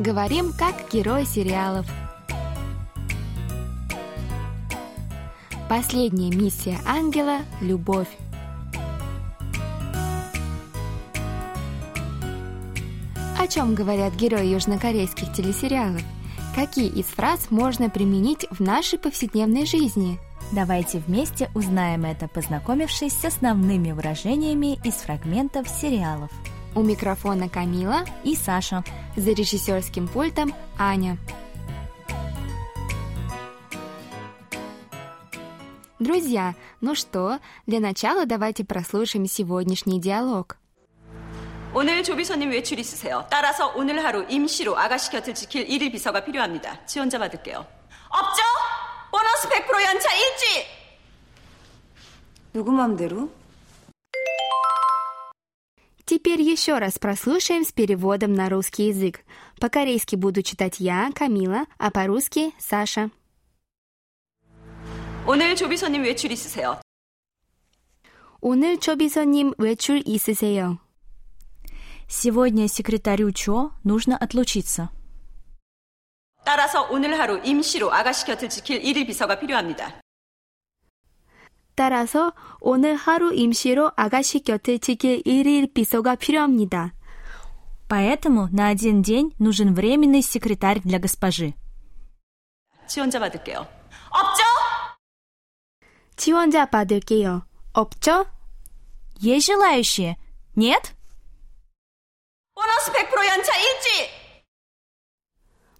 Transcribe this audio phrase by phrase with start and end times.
[0.00, 1.86] Говорим как герои сериалов.
[5.68, 8.08] Последняя миссия ангела– любовь.
[13.38, 16.02] О чем говорят герои южнокорейских телесериалов?
[16.56, 20.18] Какие из фраз можно применить в нашей повседневной жизни?
[20.50, 26.32] Давайте вместе узнаем это, познакомившись с основными выражениями из фрагментов сериалов.
[26.75, 28.83] У микрофона Камила и Саша.
[29.15, 31.17] За режиссерским пультом Аня.
[35.99, 40.57] Друзья, ну что, для начала давайте прослушаем сегодняшний диалог.
[41.73, 43.27] 오늘 조비서님 외출 있으세요.
[43.29, 46.85] 따라서 오늘 하루 임시로 아가씨 곁을 지킬 일일 비서가 필요합니다.
[46.85, 47.65] 지원자 받을게요.
[48.09, 48.41] 없죠?
[49.11, 50.65] 보너스 100% 연차 일주일!
[52.53, 53.29] 누구 맘대로?
[56.05, 59.21] Теперь еще раз прослушаем с переводом на русский язык.
[59.59, 63.11] По-корейски буду читать я, Камила, а по-русски Саша.
[65.27, 66.81] 오늘 조비서님 외출 있으세요.
[68.41, 70.79] 오늘 조비서님 외출 있으세요.
[72.07, 74.89] Сегодня секретарю Чо нужно отлучиться.
[76.43, 80.01] 따라서 오늘 하루 임시로 아가씨 곁을 지킬 일일 비서가 필요합니다.
[81.75, 86.93] 따라서 오늘 하루 임시로 아가씨 곁을 지킬 일일 비서가 필요합니다.
[87.87, 91.53] Поэтому на один день нужен временный секретарь для госпожи.
[92.87, 93.65] 지원자 받을게요.
[94.09, 94.43] 없죠?
[96.15, 97.45] 지원자 받을게요.
[97.73, 98.25] 없죠?
[99.21, 100.17] Есть желающие?
[100.55, 100.95] Нет?
[102.53, 104.09] 보너스 100% 연차 일주일!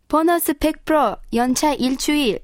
[0.07, 2.41] 보너스 100% 연차 일주일.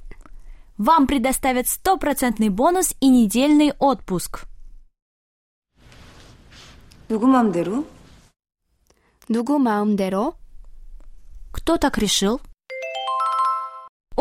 [0.79, 4.45] Вам предоставят стопроцентный бонус и недельный отпуск.
[7.07, 7.85] 누구 맘대로?
[9.29, 10.35] 누구 마음대로?
[11.51, 12.41] Кто так решил?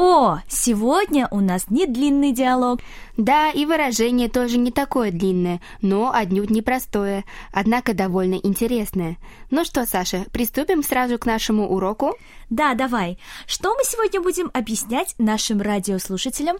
[0.02, 2.80] О, сегодня у нас не длинный диалог.
[3.18, 9.18] Да, и выражение тоже не такое длинное, но отнюдь непростое, однако довольно интересное.
[9.52, 12.16] Ну что, Саша, приступим сразу к нашему уроку?
[12.50, 13.20] Да, давай.
[13.46, 16.60] Что мы сегодня будем объяснять нашим радиослушателям?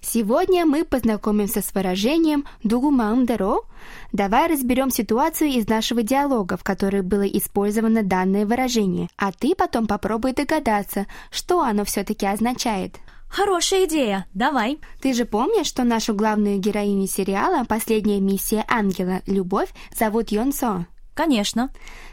[0.00, 3.62] Сегодня мы познакомимся с выражением «дугу маумдаро».
[4.12, 9.88] Давай разберем ситуацию из нашего диалога, в которой было использовано данное выражение, а ты потом
[9.88, 12.75] попробуй догадаться, что оно все-таки означает.
[13.28, 14.78] Хорошая идея, давай.
[15.00, 19.20] Ты же помнишь, что нашу главную героиню сериала «Последняя миссия ангела.
[19.26, 20.86] Любовь» зовут Йонсо?
[21.14, 21.70] Конечно.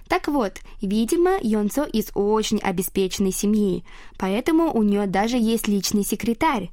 [0.07, 3.85] Так вот, видимо, Йонсо из очень обеспеченной семьи,
[4.17, 6.71] поэтому у нее даже есть личный секретарь.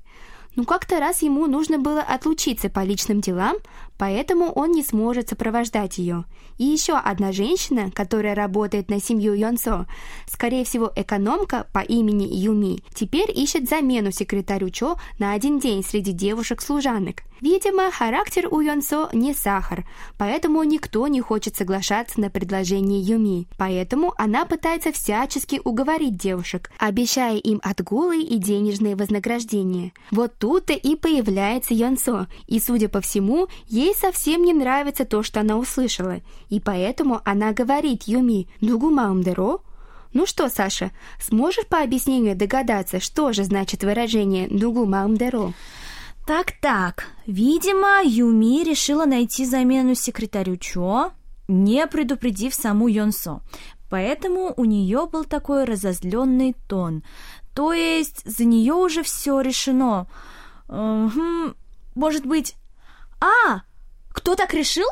[0.56, 3.56] Но как-то раз ему нужно было отлучиться по личным делам,
[3.99, 6.25] поэтому он не сможет сопровождать ее.
[6.59, 9.87] И еще одна женщина, которая работает на семью Йонсо,
[10.27, 16.12] скорее всего экономка по имени Юми, теперь ищет замену секретарю Чо на один день среди
[16.12, 17.22] девушек-служанок.
[17.41, 19.87] Видимо, характер у Йонсо не сахар,
[20.19, 23.49] поэтому никто не хочет соглашаться на предложение Юми.
[23.56, 29.93] Поэтому она пытается всячески уговорить девушек, обещая им отгулы и денежные вознаграждения.
[30.11, 35.41] Вот тут-то и появляется Йонсо, и, судя по всему, ей совсем не нравится то, что
[35.41, 39.61] она услышала, и поэтому она говорит Юми «Дугу маумдеро?»
[40.12, 40.91] Ну что, Саша,
[41.21, 45.53] сможешь по объяснению догадаться, что же значит выражение «дугу маумдеро»?
[46.31, 51.11] Так-так, видимо, Юми решила найти замену секретарю Чо,
[51.49, 53.41] не предупредив саму Йонсо.
[53.91, 57.03] Поэтому у нее был такой разозленный тон.
[57.53, 60.07] То есть за нее уже все решено.
[60.69, 61.55] Угу,
[61.97, 62.55] может быть...
[63.21, 63.62] А,
[64.11, 64.87] кто так решил?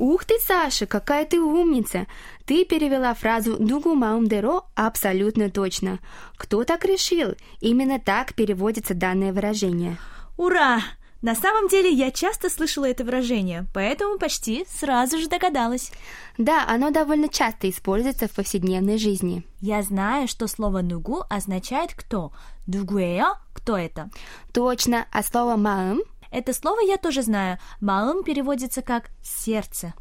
[0.00, 2.08] Ух ты, Саша, какая ты умница!
[2.44, 6.00] Ты перевела фразу «дугу маумдеро» абсолютно точно.
[6.36, 7.36] Кто так решил?
[7.60, 9.96] Именно так переводится данное выражение.
[10.42, 10.82] Ура!
[11.20, 15.92] На самом деле я часто слышала это выражение, поэтому почти сразу же догадалась.
[16.36, 19.44] Да, оно довольно часто используется в повседневной жизни.
[19.60, 22.32] Я знаю, что слово «нугу» означает «кто».
[22.66, 24.10] «Дугуэя»— «кто это?»
[24.52, 26.02] Точно, а слово «маым»
[26.32, 27.58] Это слово я тоже знаю.
[27.80, 29.92] Маым переводится как «сердце».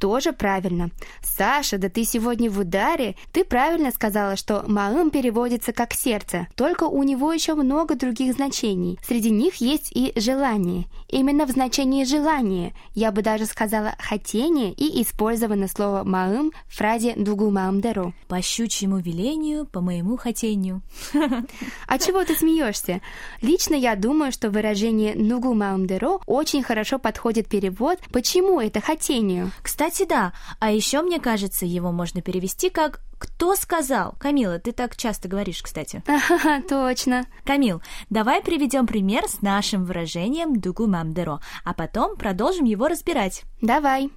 [0.00, 0.90] Тоже правильно.
[1.22, 3.14] Саша, да ты сегодня в ударе.
[3.32, 6.48] Ты правильно сказала, что маым переводится как «сердце».
[6.56, 8.98] Только у него еще много других значений.
[9.06, 10.86] Среди них есть и «желание».
[11.08, 17.14] Именно в значении «желание» я бы даже сказала «хотение» и использовано слово «маым» в фразе
[17.16, 18.12] «дугу маымдеру».
[18.26, 20.82] По щучьему велению, по моему хотению.
[21.86, 23.00] А чего ты смеешься?
[23.40, 29.50] Лично я думаю, что выражение «нугу маумдеро» очень хорошо подходит перевод «почему это хотению».
[29.62, 30.32] Кстати, да.
[30.58, 34.14] А еще, мне кажется, его можно перевести как Кто сказал?
[34.18, 36.02] Камила, ты так часто говоришь, кстати.
[36.06, 37.26] Ага, точно.
[37.44, 37.80] Камил,
[38.10, 43.44] давай приведем пример с нашим выражением дугу мамдеро, а потом продолжим его разбирать.
[43.62, 44.10] Давай.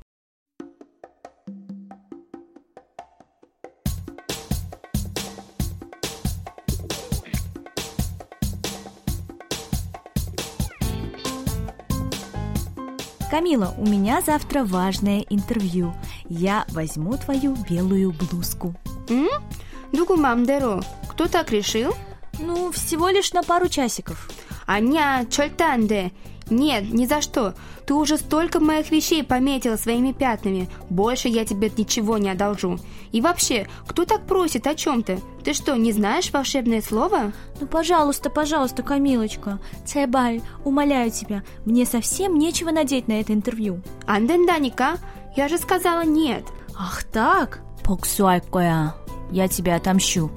[13.30, 15.94] «Камила, у меня завтра важное интервью.
[16.28, 18.74] Я возьму твою белую блузку».
[19.08, 19.30] «М?
[19.92, 20.82] Дугу мамдеру.
[21.10, 21.94] Кто так решил?»
[22.40, 24.30] «Ну, всего лишь на пару часиков».
[24.66, 26.12] «Аня, чольтанде.
[26.50, 27.54] Нет, ни за что.
[27.86, 30.70] Ты уже столько моих вещей пометила своими пятнами.
[30.90, 32.80] Больше я тебе ничего не одолжу.
[33.12, 35.20] И вообще, кто так просит о чем-то?
[35.44, 37.34] Ты что, не знаешь волшебное слово?
[37.60, 39.60] Ну, пожалуйста, пожалуйста, Камилочка.
[39.86, 43.82] Цайбаль, умоляю тебя, мне совсем нечего надеть на это интервью.
[44.08, 44.98] Анденданика,
[45.36, 46.44] я же сказала нет.
[46.78, 47.62] Ах так?
[47.84, 48.96] Поксуайкоя,
[49.32, 50.32] я тебя отомщу.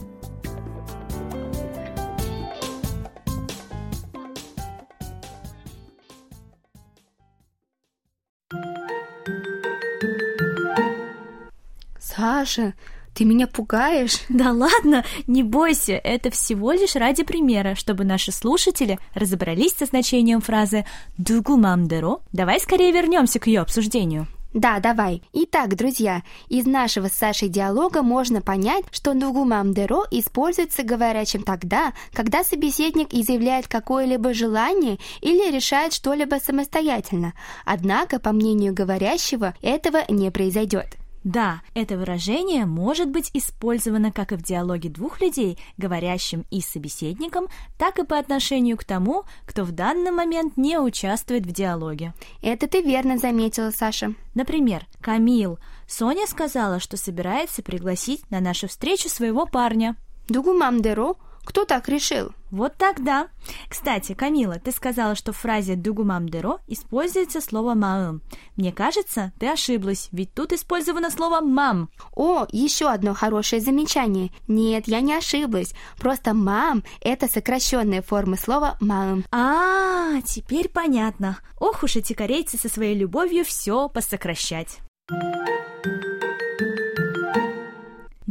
[12.14, 12.74] Саша,
[13.14, 14.20] ты меня пугаешь?
[14.28, 20.40] Да ладно, не бойся, это всего лишь ради примера, чтобы наши слушатели разобрались со значением
[20.40, 20.84] фразы
[21.16, 22.18] «дугу мамдеро».
[22.32, 24.26] Давай скорее вернемся к ее обсуждению.
[24.54, 25.22] Да, давай.
[25.32, 31.94] Итак, друзья, из нашего с Сашей диалога можно понять, что «дугу мамдеро» используется говорящим тогда,
[32.12, 37.32] когда собеседник изъявляет какое-либо желание или решает что-либо самостоятельно.
[37.64, 40.98] Однако, по мнению говорящего, этого не произойдет.
[41.24, 47.46] Да, это выражение может быть использовано как и в диалоге двух людей, говорящим и собеседником,
[47.78, 52.12] так и по отношению к тому, кто в данный момент не участвует в диалоге.
[52.42, 54.14] Это ты верно заметила, Саша.
[54.34, 55.58] Например, Камил.
[55.86, 59.96] Соня сказала, что собирается пригласить на нашу встречу своего парня.
[60.28, 61.14] «Дугу мамдеро»?
[61.44, 62.32] Кто так решил?
[62.50, 63.28] Вот тогда.
[63.68, 68.22] Кстати, Камила, ты сказала, что в фразе «дугу мамдеро» используется слово «маым».
[68.56, 71.88] Мне кажется, ты ошиблась, ведь тут использовано слово «мам».
[72.14, 74.30] О, еще одно хорошее замечание.
[74.48, 75.72] Нет, я не ошиблась.
[75.98, 79.24] Просто «мам»— это сокращенная форма слова «мам».
[79.32, 81.38] А, теперь понятно.
[81.58, 84.78] Ох уж эти корейцы со своей любовью все посокращать.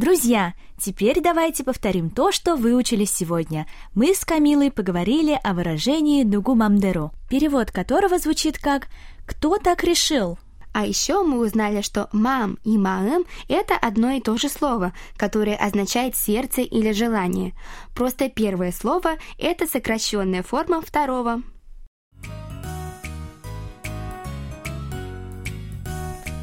[0.02, 3.68] Друзья, теперь давайте повторим то, что выучили сегодня.
[3.94, 8.88] Мы с Камилой поговорили о выражении «дугу мамдеро», перевод которого звучит как
[9.24, 10.40] «кто так решил?».
[10.72, 15.54] А еще мы узнали, что «мам» и «маэм»— это одно и то же слово, которое
[15.54, 17.52] означает «сердце» или «желание».
[17.94, 21.42] Просто первое слово— это сокращенная форма второго.